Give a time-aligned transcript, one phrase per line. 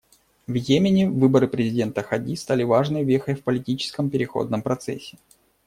[0.47, 5.19] В Йемене выборы президента Хади стали важной вехой в политическом переходном процессе.